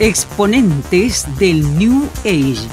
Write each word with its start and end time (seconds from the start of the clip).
Exponentes 0.00 1.26
del 1.40 1.76
New 1.76 2.08
Age. 2.20 2.68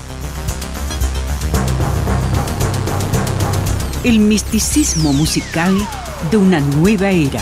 El 4.03 4.19
misticismo 4.19 5.11
musical 5.11 5.75
de 6.29 6.37
una 6.37 6.59
nueva 6.59 7.09
era, 7.09 7.41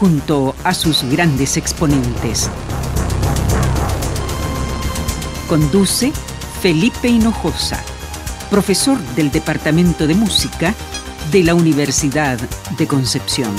junto 0.00 0.54
a 0.64 0.72
sus 0.72 1.02
grandes 1.04 1.58
exponentes. 1.58 2.48
Conduce 5.46 6.10
Felipe 6.62 7.08
Hinojosa, 7.08 7.84
profesor 8.48 8.98
del 9.14 9.30
Departamento 9.30 10.06
de 10.06 10.14
Música 10.14 10.74
de 11.30 11.44
la 11.44 11.54
Universidad 11.54 12.38
de 12.78 12.86
Concepción. 12.86 13.52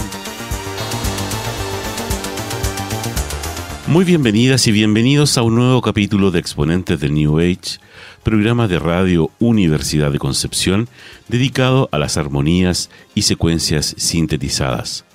Muy 3.93 4.05
bienvenidas 4.05 4.65
y 4.65 4.71
bienvenidos 4.71 5.37
a 5.37 5.43
un 5.43 5.53
nuevo 5.53 5.79
capítulo 5.83 6.31
de 6.31 6.39
Exponentes 6.39 6.99
del 6.99 7.13
New 7.13 7.37
Age, 7.37 7.77
programa 8.23 8.67
de 8.67 8.79
radio 8.79 9.29
Universidad 9.37 10.11
de 10.11 10.17
Concepción 10.17 10.89
dedicado 11.27 11.89
a 11.91 11.99
las 11.99 12.17
armonías 12.17 12.89
y 13.13 13.21
secuencias 13.21 13.93
sintetizadas, 13.95 15.05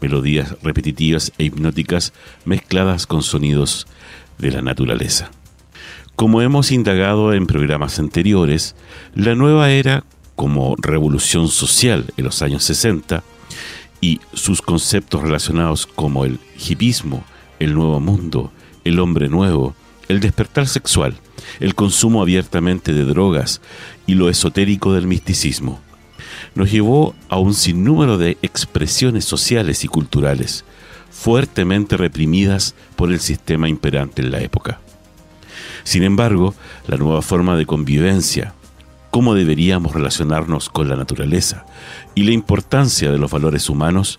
melodías 0.00 0.56
repetitivas 0.64 1.30
e 1.38 1.44
hipnóticas 1.44 2.12
mezcladas 2.44 3.06
con 3.06 3.22
sonidos 3.22 3.86
de 4.36 4.50
la 4.50 4.62
naturaleza. 4.62 5.30
Como 6.16 6.42
hemos 6.42 6.72
indagado 6.72 7.32
en 7.34 7.46
programas 7.46 8.00
anteriores, 8.00 8.74
la 9.14 9.36
nueva 9.36 9.70
era 9.70 10.02
como 10.34 10.74
revolución 10.76 11.46
social 11.46 12.12
en 12.16 12.24
los 12.24 12.42
años 12.42 12.64
60 12.64 13.22
y 14.00 14.20
sus 14.32 14.60
conceptos 14.60 15.22
relacionados 15.22 15.86
como 15.86 16.24
el 16.24 16.40
hipismo, 16.68 17.22
el 17.58 17.74
nuevo 17.74 18.00
mundo, 18.00 18.52
el 18.84 19.00
hombre 19.00 19.28
nuevo, 19.28 19.74
el 20.08 20.20
despertar 20.20 20.66
sexual, 20.66 21.14
el 21.60 21.74
consumo 21.74 22.22
abiertamente 22.22 22.92
de 22.92 23.04
drogas 23.04 23.60
y 24.06 24.14
lo 24.14 24.28
esotérico 24.28 24.92
del 24.92 25.06
misticismo. 25.06 25.80
Nos 26.54 26.70
llevó 26.70 27.14
a 27.28 27.38
un 27.38 27.54
sinnúmero 27.54 28.18
de 28.18 28.38
expresiones 28.42 29.24
sociales 29.24 29.84
y 29.84 29.88
culturales, 29.88 30.64
fuertemente 31.10 31.96
reprimidas 31.96 32.74
por 32.96 33.12
el 33.12 33.20
sistema 33.20 33.68
imperante 33.68 34.22
en 34.22 34.30
la 34.30 34.40
época. 34.40 34.80
Sin 35.84 36.02
embargo, 36.02 36.54
la 36.86 36.96
nueva 36.96 37.22
forma 37.22 37.56
de 37.56 37.66
convivencia, 37.66 38.54
cómo 39.10 39.34
deberíamos 39.34 39.92
relacionarnos 39.94 40.68
con 40.68 40.88
la 40.88 40.96
naturaleza 40.96 41.64
y 42.14 42.24
la 42.24 42.32
importancia 42.32 43.10
de 43.10 43.18
los 43.18 43.30
valores 43.30 43.68
humanos 43.68 44.18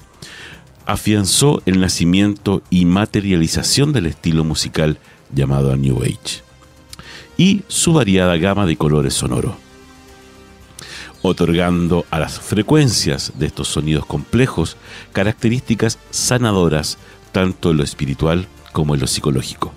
afianzó 0.90 1.62
el 1.68 1.80
nacimiento 1.80 2.64
y 2.72 2.86
materialización 2.86 3.94
del 3.94 4.08
estilo 4.08 4.44
musical 4.44 4.98
llamado 5.32 5.78
New 5.78 6.02
Age 6.02 6.42
y 7.38 7.62
su 7.68 7.94
variada 7.94 8.38
gama 8.38 8.66
de 8.66 8.76
colores 8.76 9.14
sonoros, 9.14 9.54
otorgando 11.22 12.06
a 12.10 12.18
las 12.18 12.40
frecuencias 12.40 13.34
de 13.36 13.46
estos 13.46 13.68
sonidos 13.68 14.08
complejos 14.08 14.78
características 15.14 16.00
sanadoras 16.10 16.98
tanto 17.32 17.70
en 17.70 17.78
lo 17.78 17.84
espiritual 17.84 18.48
como 18.74 18.96
en 18.96 19.02
lo 19.02 19.06
psicológico. 19.06 19.72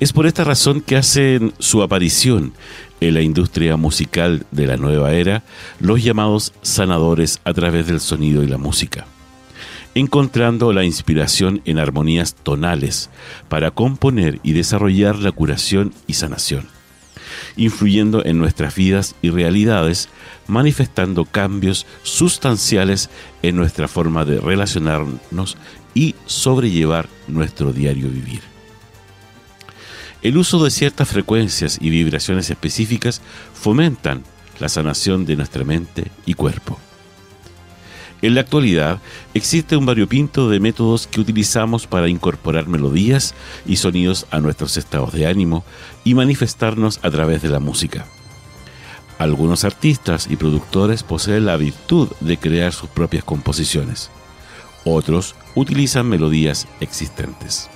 Es 0.00 0.14
por 0.14 0.26
esta 0.26 0.44
razón 0.44 0.80
que 0.80 0.96
hacen 0.96 1.52
su 1.58 1.82
aparición 1.82 2.54
en 3.02 3.12
la 3.12 3.20
industria 3.20 3.76
musical 3.76 4.46
de 4.52 4.66
la 4.66 4.78
nueva 4.78 5.12
era 5.12 5.44
los 5.80 6.02
llamados 6.02 6.54
sanadores 6.62 7.40
a 7.44 7.52
través 7.52 7.86
del 7.86 8.00
sonido 8.00 8.42
y 8.42 8.46
la 8.46 8.56
música 8.56 9.06
encontrando 9.94 10.72
la 10.72 10.84
inspiración 10.84 11.62
en 11.64 11.78
armonías 11.78 12.34
tonales 12.34 13.10
para 13.48 13.70
componer 13.70 14.40
y 14.42 14.52
desarrollar 14.52 15.16
la 15.16 15.32
curación 15.32 15.94
y 16.06 16.14
sanación, 16.14 16.66
influyendo 17.56 18.24
en 18.24 18.38
nuestras 18.38 18.74
vidas 18.74 19.14
y 19.22 19.30
realidades, 19.30 20.08
manifestando 20.46 21.24
cambios 21.24 21.86
sustanciales 22.02 23.10
en 23.42 23.56
nuestra 23.56 23.88
forma 23.88 24.24
de 24.24 24.40
relacionarnos 24.40 25.56
y 25.94 26.14
sobrellevar 26.26 27.08
nuestro 27.28 27.72
diario 27.72 28.08
vivir. 28.08 28.40
El 30.22 30.38
uso 30.38 30.62
de 30.64 30.70
ciertas 30.70 31.08
frecuencias 31.08 31.78
y 31.80 31.90
vibraciones 31.90 32.48
específicas 32.50 33.20
fomentan 33.52 34.24
la 34.58 34.68
sanación 34.68 35.26
de 35.26 35.36
nuestra 35.36 35.64
mente 35.64 36.10
y 36.24 36.34
cuerpo. 36.34 36.78
En 38.24 38.34
la 38.34 38.40
actualidad 38.40 39.00
existe 39.34 39.76
un 39.76 39.84
variopinto 39.84 40.48
de 40.48 40.58
métodos 40.58 41.06
que 41.06 41.20
utilizamos 41.20 41.86
para 41.86 42.08
incorporar 42.08 42.68
melodías 42.68 43.34
y 43.66 43.76
sonidos 43.76 44.24
a 44.30 44.40
nuestros 44.40 44.78
estados 44.78 45.12
de 45.12 45.26
ánimo 45.26 45.62
y 46.04 46.14
manifestarnos 46.14 47.00
a 47.02 47.10
través 47.10 47.42
de 47.42 47.50
la 47.50 47.60
música. 47.60 48.06
Algunos 49.18 49.64
artistas 49.64 50.26
y 50.30 50.36
productores 50.36 51.02
poseen 51.02 51.44
la 51.44 51.58
virtud 51.58 52.08
de 52.20 52.38
crear 52.38 52.72
sus 52.72 52.88
propias 52.88 53.24
composiciones. 53.24 54.10
Otros 54.86 55.34
utilizan 55.54 56.08
melodías 56.08 56.66
existentes. 56.80 57.68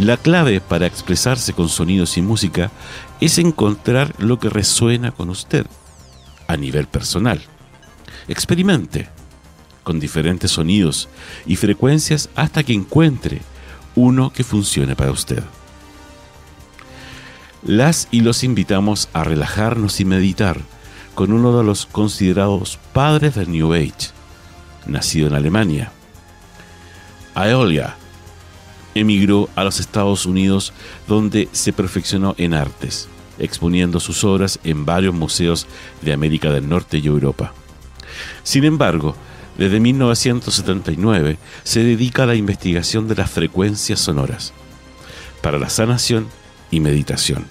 La 0.00 0.16
clave 0.16 0.60
para 0.60 0.86
expresarse 0.86 1.52
con 1.52 1.68
sonidos 1.68 2.18
y 2.18 2.22
música 2.22 2.72
es 3.20 3.38
encontrar 3.38 4.16
lo 4.18 4.40
que 4.40 4.50
resuena 4.50 5.12
con 5.12 5.30
usted 5.30 5.64
a 6.48 6.56
nivel 6.56 6.88
personal. 6.88 7.40
Experimente 8.28 9.08
con 9.82 9.98
diferentes 9.98 10.52
sonidos 10.52 11.08
y 11.46 11.56
frecuencias 11.56 12.28
hasta 12.34 12.62
que 12.62 12.72
encuentre 12.72 13.42
uno 13.94 14.32
que 14.32 14.44
funcione 14.44 14.96
para 14.96 15.10
usted. 15.10 15.42
Las 17.64 18.08
y 18.10 18.20
los 18.20 18.42
invitamos 18.42 19.08
a 19.12 19.24
relajarnos 19.24 20.00
y 20.00 20.04
meditar 20.04 20.60
con 21.14 21.32
uno 21.32 21.56
de 21.56 21.64
los 21.64 21.86
considerados 21.86 22.78
padres 22.92 23.34
del 23.34 23.50
New 23.50 23.72
Age, 23.72 24.10
nacido 24.86 25.28
en 25.28 25.34
Alemania. 25.34 25.92
Aeolia 27.34 27.96
emigró 28.94 29.48
a 29.54 29.64
los 29.64 29.80
Estados 29.80 30.26
Unidos 30.26 30.72
donde 31.06 31.48
se 31.52 31.72
perfeccionó 31.72 32.34
en 32.38 32.54
artes, 32.54 33.08
exponiendo 33.38 34.00
sus 34.00 34.24
obras 34.24 34.58
en 34.64 34.84
varios 34.84 35.14
museos 35.14 35.66
de 36.02 36.12
América 36.12 36.50
del 36.50 36.68
Norte 36.68 36.98
y 36.98 37.06
Europa. 37.06 37.54
Sin 38.42 38.64
embargo, 38.64 39.16
desde 39.58 39.80
1979 39.80 41.36
se 41.62 41.84
dedica 41.84 42.22
a 42.22 42.26
la 42.26 42.34
investigación 42.34 43.06
de 43.08 43.16
las 43.16 43.30
frecuencias 43.30 44.00
sonoras 44.00 44.54
para 45.42 45.58
la 45.58 45.68
sanación 45.68 46.28
y 46.70 46.80
meditación, 46.80 47.44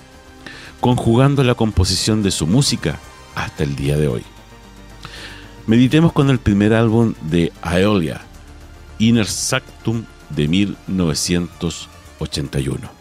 conjugando 0.79 1.43
la 1.43 1.53
composición 1.55 2.23
de 2.23 2.31
su 2.31 2.47
música 2.47 2.97
hasta 3.35 3.63
el 3.63 3.75
día 3.75 3.97
de 3.97 4.07
hoy. 4.07 4.23
Meditemos 5.67 6.11
con 6.11 6.29
el 6.29 6.39
primer 6.39 6.73
álbum 6.73 7.13
de 7.21 7.53
Aeolia, 7.61 8.21
Inner 8.97 9.27
Sactum 9.27 10.05
de 10.29 10.47
1981. 10.47 13.00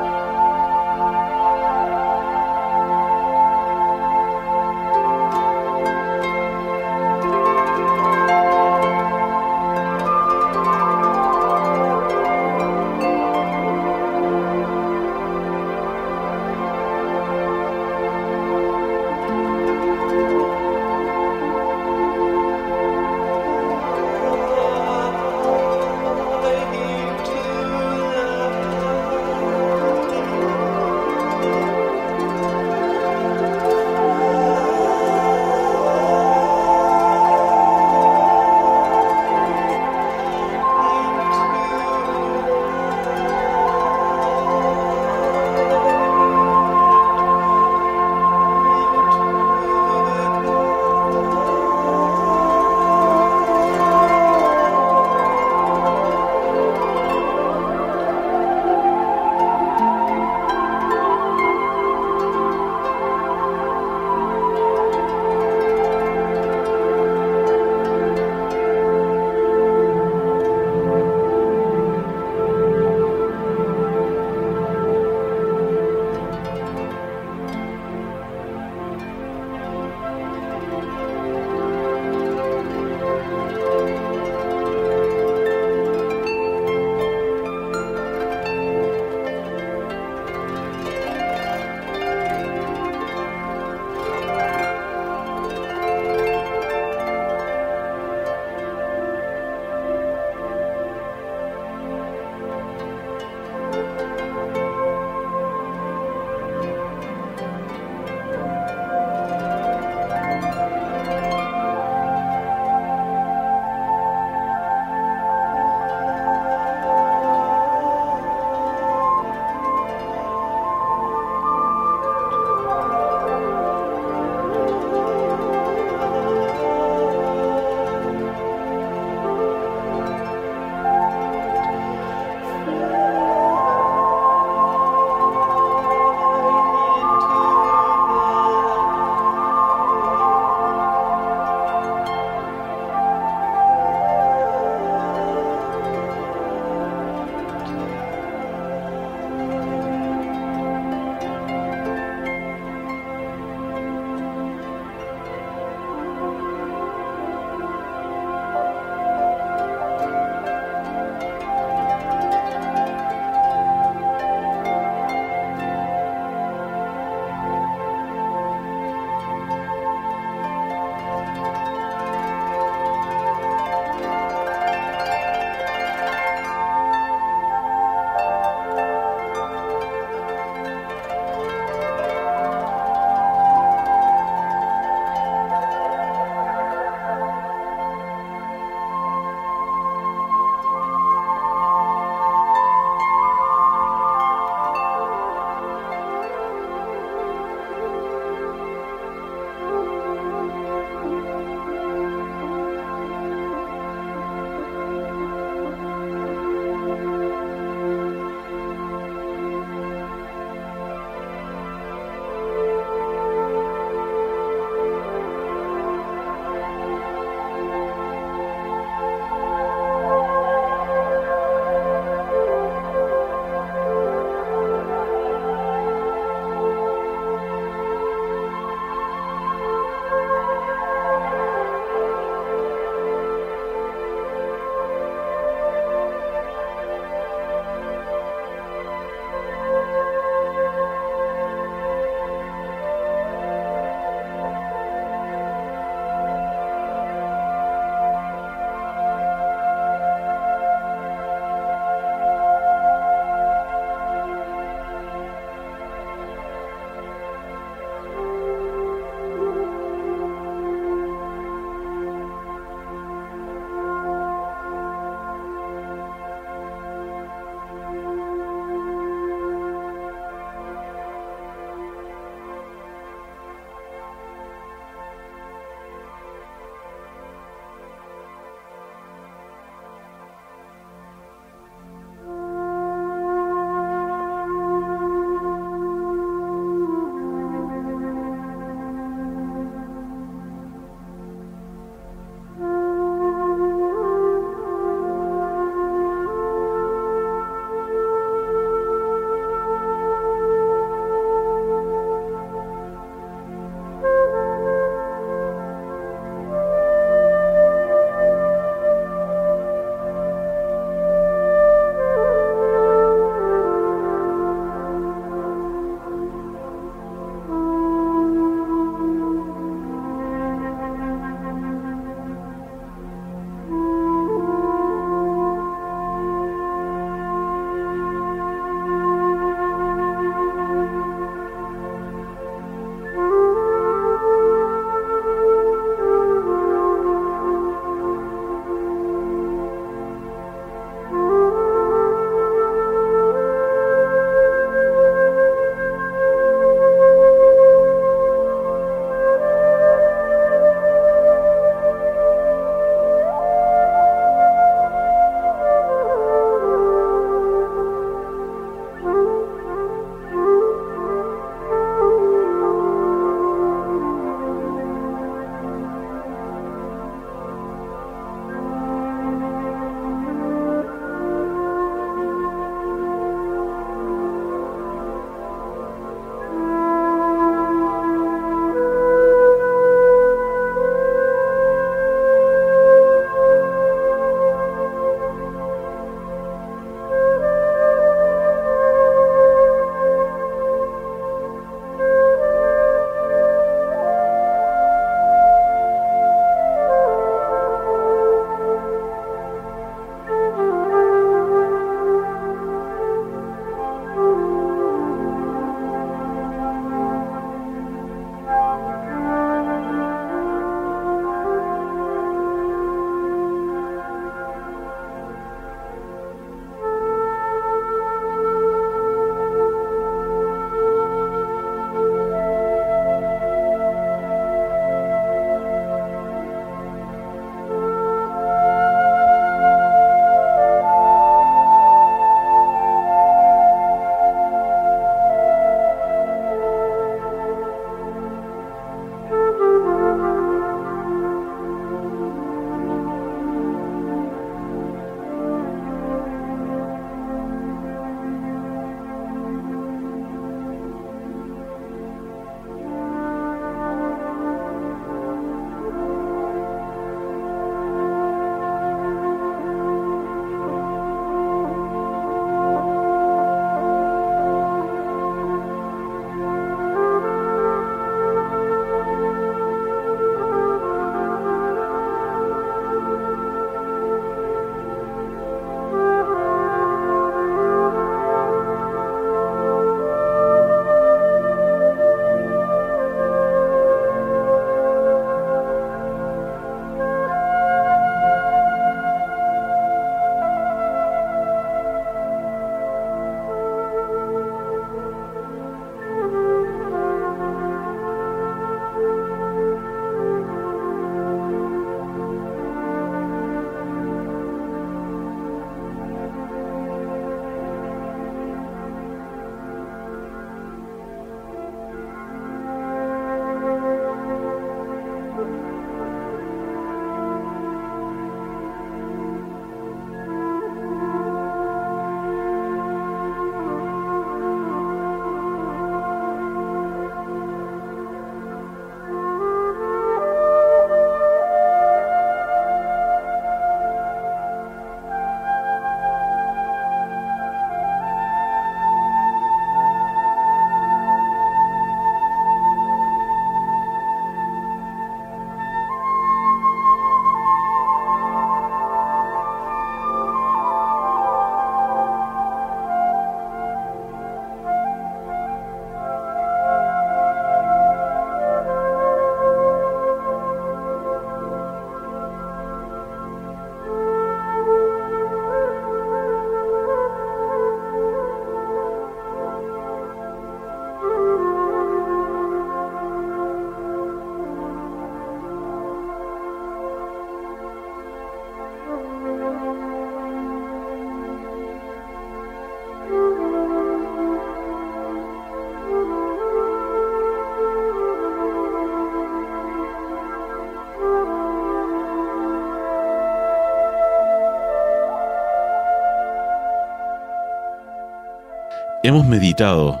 Hemos 599.04 599.26
meditado 599.26 600.00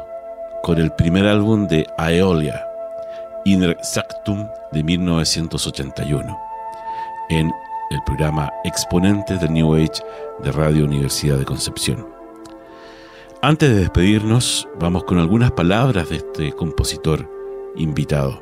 con 0.62 0.78
el 0.78 0.92
primer 0.92 1.26
álbum 1.26 1.66
de 1.66 1.84
Aeolia, 1.98 2.64
Inner 3.44 3.76
Sactum 3.82 4.46
de 4.70 4.84
1981, 4.84 6.40
en 7.30 7.50
el 7.90 8.02
programa 8.06 8.52
Exponentes 8.62 9.40
del 9.40 9.54
New 9.54 9.74
Age 9.74 10.04
de 10.44 10.52
Radio 10.52 10.84
Universidad 10.84 11.36
de 11.36 11.44
Concepción. 11.44 12.06
Antes 13.42 13.70
de 13.70 13.80
despedirnos, 13.80 14.68
vamos 14.78 15.02
con 15.02 15.18
algunas 15.18 15.50
palabras 15.50 16.08
de 16.08 16.16
este 16.16 16.52
compositor 16.52 17.28
invitado. 17.74 18.40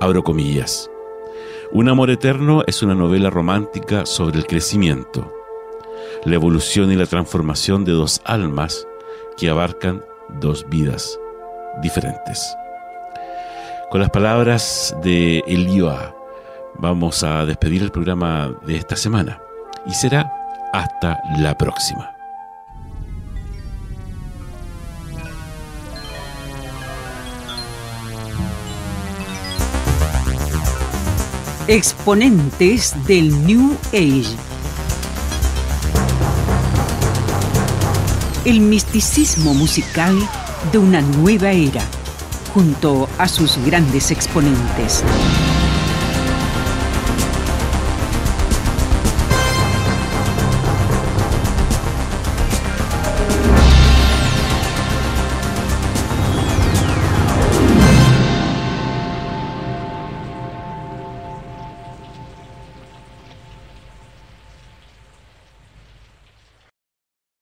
Abro 0.00 0.24
comillas. 0.24 0.90
Un 1.70 1.88
amor 1.88 2.10
eterno 2.10 2.64
es 2.66 2.82
una 2.82 2.96
novela 2.96 3.30
romántica 3.30 4.06
sobre 4.06 4.38
el 4.38 4.46
crecimiento, 4.46 5.32
la 6.24 6.34
evolución 6.34 6.90
y 6.90 6.96
la 6.96 7.06
transformación 7.06 7.84
de 7.84 7.92
dos 7.92 8.20
almas 8.24 8.88
que 9.36 9.48
abarcan 9.48 10.02
dos 10.40 10.68
vidas 10.68 11.18
diferentes. 11.80 12.56
Con 13.90 14.00
las 14.00 14.10
palabras 14.10 14.96
de 15.02 15.38
Elioa 15.46 16.14
vamos 16.74 17.22
a 17.22 17.44
despedir 17.44 17.82
el 17.82 17.90
programa 17.90 18.54
de 18.66 18.76
esta 18.76 18.96
semana 18.96 19.40
y 19.86 19.92
será 19.92 20.32
hasta 20.72 21.20
la 21.38 21.56
próxima. 21.56 22.12
Exponentes 31.68 32.94
del 33.06 33.46
New 33.46 33.76
Age. 33.92 34.36
El 38.44 38.58
misticismo 38.58 39.54
musical 39.54 40.18
de 40.72 40.78
una 40.78 41.00
nueva 41.00 41.52
era, 41.52 41.82
junto 42.52 43.08
a 43.16 43.28
sus 43.28 43.56
grandes 43.64 44.10
exponentes. 44.10 45.04